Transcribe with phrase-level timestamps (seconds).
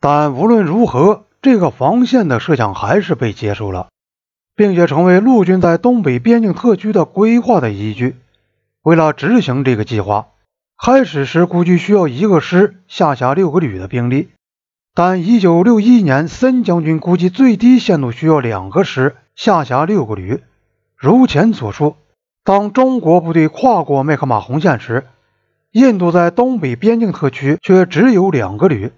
[0.00, 3.88] 但无论如何，这个防线的设想还是被接受了，
[4.54, 8.16] 并且成为陆军在东北边境特区的规划的依据。
[8.82, 10.28] 为了执行这个计划，
[10.80, 14.28] 开始时估计需要一个师下辖六个旅的兵力，
[14.94, 20.40] 但1961年森将军估计最低限度需要两个师下辖六个旅。
[20.96, 21.96] 如前所述，
[22.44, 25.06] 当中国部队跨过麦克马洪线时，
[25.72, 28.92] 印度在东北边境特区却只有两个旅。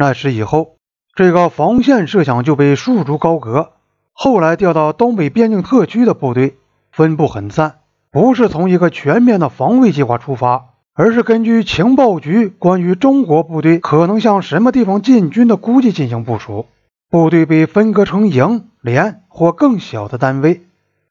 [0.00, 0.76] 那时以后，
[1.16, 3.72] 这个防线设想就被束之高阁。
[4.12, 6.56] 后来调到东北边境特区的部队
[6.92, 7.80] 分布很散，
[8.12, 16.66] 不是从一个全面的防卫计划出发，而是根据情报局关于中国部队可能向什么地方进军的估计进行部署。
[17.10, 20.60] 部队被分割成营、连或更小的单位，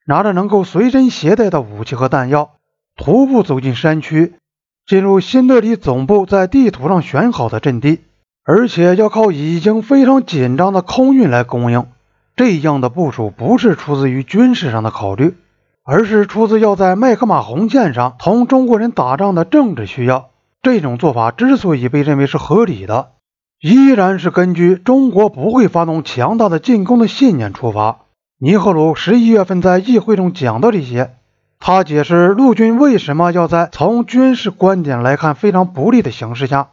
[0.06, 2.52] 拿着能够随身携带的武器和弹药，
[2.96, 4.36] 徒步走进山区。
[4.86, 8.00] 进入新德里总部在地图上选好的阵地，
[8.50, 11.86] 而且要靠已经非常紧张的空运来供应。
[12.38, 15.36] 这样的部署不是出自于军事上的考虑，
[15.84, 20.30] 而是出自要在麦克马洪线上同中国人打仗的政治需要。
[20.62, 23.10] 这种做法之所以被认为是合理的，
[23.60, 28.00] 依然是根据中国不会发动强大的进攻的信念出发。
[28.40, 31.16] 尼赫鲁十一月份在议会中讲到这些。
[31.60, 36.70] 他解释陆军为什么要在从军事观点来看非常不利的形势下，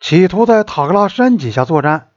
[0.00, 2.08] 企图在塔克拉山底下作战，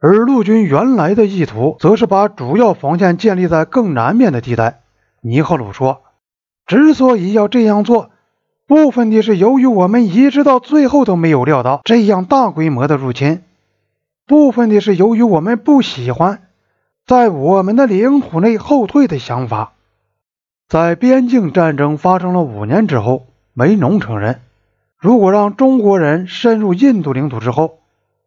[0.00, 4.80] 而陆军原来的意图则是把主要防线建立在更南面的地带。
[5.20, 6.02] 尼赫鲁说
[6.66, 8.10] ：“之所以要这样做，
[8.66, 13.38] 部分的是由于我们一直到最后都没有料到这样大规模的入侵；
[14.26, 16.42] 部分的是由于我们不喜欢
[17.06, 19.74] 在我们的领土内后退的想法。”
[20.68, 24.40] 在边境战争发生了五年之后，梅农承认，
[25.02, 27.80] 如果让中国人深入印度领土之后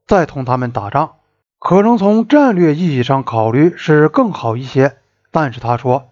[0.06, 1.14] 再同他们打仗，
[1.58, 4.98] 可能从战略意义上考虑是更好一些。
[5.32, 6.10] 但是他说，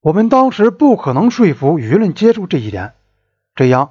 [0.00, 2.94] 我们当时不可能说服舆论接受这一点。
[3.54, 3.90] 这样，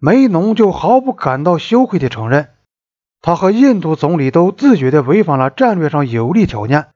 [0.00, 2.48] 梅农就毫不感到羞愧地承认，
[3.22, 6.88] 他和印度总理都自觉地违反了战略上有利条件，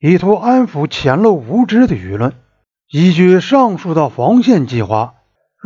[0.00, 2.32] 以图安抚浅陋无知的舆论。
[2.90, 5.15] 依据上述的防线计划，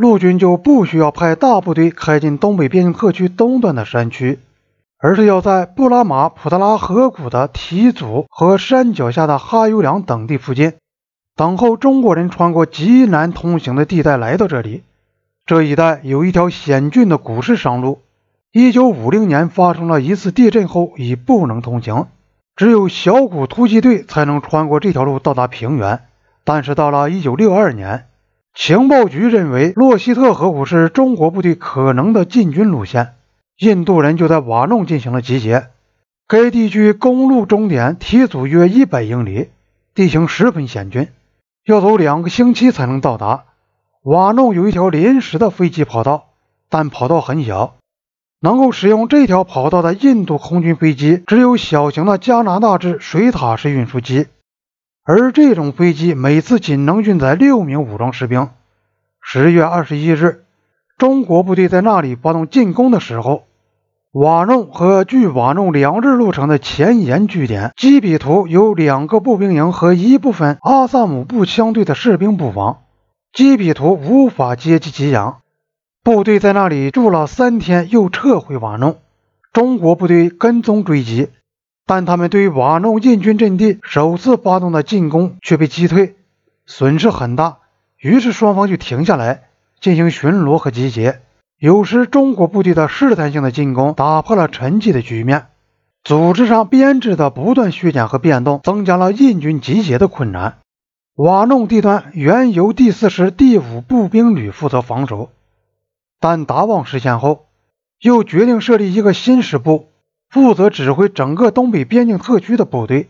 [0.01, 4.39] 陆军就不需要派大部队开进东北边境特区东段的山区，
[4.97, 10.73] 而是要在布拉马普特拉河谷的提祖和山脚下的哈尤良等地附近，
[11.35, 14.81] 等候中国人穿过极难通行的地带来到这里。
[15.45, 17.99] 这一带有一条险峻的古式商路
[18.53, 22.07] ，1950年发生了一次地震后已不能通行，
[22.55, 25.99] 只有小股突击队才能穿过这条路到达平原。
[26.43, 28.05] 但是到了1962年，
[28.53, 33.13] 情报局认为洛希特河谷是中国部队可能的进军路线，
[33.57, 35.67] 印度人就在瓦弄进行了集结。
[36.27, 39.49] 该地区公路终点提阻约100英里，
[39.95, 41.07] 地形十分险峻，
[41.65, 43.45] 要走两个星期才能到达。
[44.03, 46.25] 瓦弄有一条临时的飞机跑道，
[46.69, 47.75] 但跑道很小，
[48.41, 54.27] 能够使用这条跑道的印度空军飞机只有小型的加拿大制水塔式运输机。
[55.03, 58.49] 而这种飞机每次仅能运载六名武装士兵。
[59.19, 60.43] 十月二十一日，
[60.97, 63.43] 中国部队在那里发动进攻的时候，
[64.11, 72.81] 瓦弄和距瓦弄两日路程的前沿据点基比图有两个步兵营和一部分阿萨姆步枪队的士兵布防，
[73.33, 75.39] 基比图无法接济给养。
[76.03, 78.97] 部队在那里住了三天，又撤回瓦弄。
[79.51, 81.29] 中国部队跟踪追击。
[81.85, 86.15] 但他们对瓦弄印军阵地首次发动的进攻却被击退，
[86.65, 87.57] 损失很大。
[87.97, 89.43] 于是双方就停下来
[89.79, 91.21] 进行巡逻和集结。
[91.59, 95.47] 有时中国部队的试探性的进攻打破了沉寂的局面。
[96.03, 100.57] 组织上编制的不断削减和变动，增加了印军集结的困难。
[101.15, 105.29] 瓦弄地段原由第四师第五步兵旅负责防守，
[106.19, 107.45] 但达旺实现后，
[107.99, 109.90] 又决定设立一个新师部。
[110.31, 113.09] 负责指挥整个东北边境特区的部队，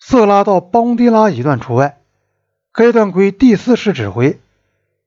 [0.00, 1.98] 色拉到邦迪拉一段除外。
[2.72, 4.40] 该段归第四师指挥，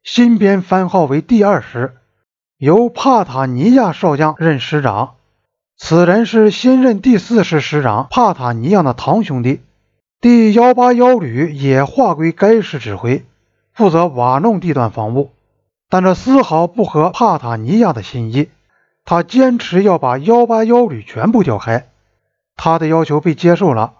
[0.01, 1.97] 新编番号为第二师，
[2.57, 5.15] 由帕塔尼亚少将任师长。
[5.77, 9.59] 此人是新任第四师师长帕塔尼亚的堂兄弟。
[10.21, 13.25] 第幺八幺旅也划归该师指挥，
[13.73, 15.31] 负责瓦弄地段防务，
[15.89, 18.47] 但这丝毫不合帕塔尼亚的心意。
[19.05, 21.87] 他坚持要把幺八幺旅全部调开，
[22.55, 23.93] 他的要求被接受了。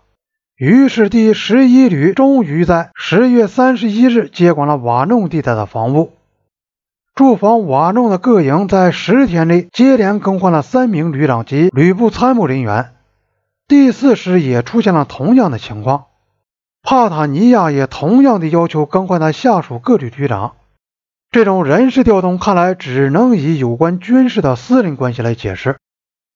[0.55, 6.11] 于是第十一旅终于在十月三十一日接管了瓦弄地带的防务。
[7.15, 12.91] 驻防瓦弄的各营在十天内接连更换了三名旅长及旅部参谋人员。
[13.67, 16.05] 第四师也出现了同样的情况，
[16.81, 20.53] 帕塔尼亚也同样的要求更换他下属各旅旅长。
[21.31, 25.77] 这种人事调动看来只能以有关军事的私人关系来解释。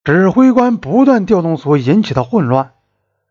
[0.03, 2.73] 指挥官不断调动所引起的混乱，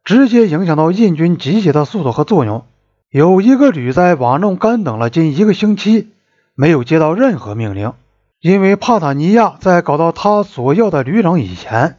[0.03, 2.65] 直接影响到印军集结的速度和作用。
[3.11, 6.09] 有一个旅在瓦弄干等了近一个星期，
[6.57, 7.93] 没有接到任何命令，
[8.41, 11.99] 因为帕塔尼亚在搞到他所要的旅长以前。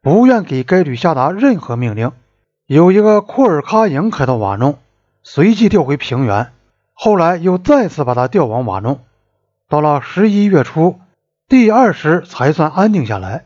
[0.00, 2.12] 不愿给该旅下达任何命令。
[2.66, 4.78] 有一个库尔喀营开到瓦弄，
[5.22, 6.52] 随即调回平原，
[6.94, 9.00] 后来又再次把他调往瓦弄。
[9.68, 11.00] 到了十一月初，
[11.48, 13.44] 第二师才算安定下来。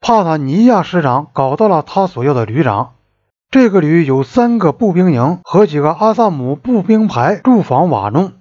[0.00, 2.94] 帕塔尼亚师长搞到了他所要的旅长。
[3.50, 8.32] 这个旅有三个步兵营和几个阿萨姆步兵排驻防瓦弄。